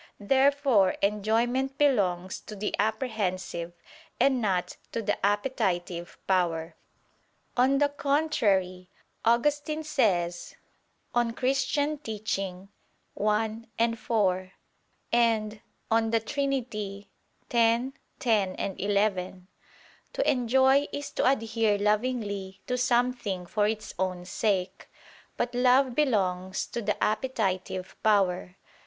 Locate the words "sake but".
24.25-25.53